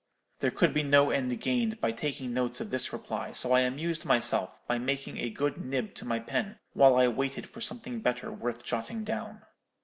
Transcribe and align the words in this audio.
"There 0.39 0.49
could 0.49 0.73
be 0.73 0.81
no 0.81 1.11
end 1.11 1.39
gained 1.41 1.79
by 1.79 1.91
taking 1.91 2.33
notes 2.33 2.59
of 2.59 2.71
this 2.71 2.91
reply, 2.91 3.33
so 3.33 3.51
I 3.51 3.59
amused 3.59 4.03
myself 4.03 4.57
by 4.65 4.79
making 4.79 5.19
a 5.19 5.29
good 5.29 5.63
nib 5.63 5.93
to 5.93 6.05
my 6.05 6.17
pen 6.17 6.57
while 6.73 6.95
I 6.95 7.07
waited 7.07 7.47
for 7.47 7.61
something 7.61 7.99
better 7.99 8.31
worth 8.31 8.63
jotting 8.63 9.03
down. 9.03 9.43